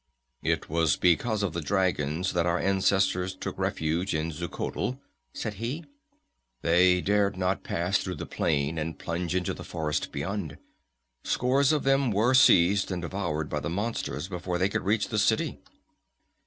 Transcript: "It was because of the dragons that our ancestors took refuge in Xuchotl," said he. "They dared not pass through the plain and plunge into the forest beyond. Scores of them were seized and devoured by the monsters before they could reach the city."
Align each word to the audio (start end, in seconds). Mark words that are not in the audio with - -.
"It 0.41 0.67
was 0.67 0.97
because 0.97 1.43
of 1.43 1.53
the 1.53 1.61
dragons 1.61 2.33
that 2.33 2.47
our 2.47 2.57
ancestors 2.57 3.35
took 3.35 3.59
refuge 3.59 4.15
in 4.15 4.31
Xuchotl," 4.31 4.97
said 5.31 5.53
he. 5.61 5.85
"They 6.63 7.01
dared 7.01 7.37
not 7.37 7.61
pass 7.63 7.99
through 7.99 8.15
the 8.15 8.25
plain 8.25 8.79
and 8.79 8.97
plunge 8.97 9.35
into 9.35 9.53
the 9.53 9.63
forest 9.63 10.11
beyond. 10.11 10.57
Scores 11.23 11.71
of 11.71 11.83
them 11.83 12.09
were 12.09 12.33
seized 12.33 12.89
and 12.89 13.03
devoured 13.03 13.47
by 13.47 13.59
the 13.59 13.69
monsters 13.69 14.27
before 14.27 14.57
they 14.57 14.69
could 14.69 14.85
reach 14.85 15.09
the 15.09 15.19
city." 15.19 15.59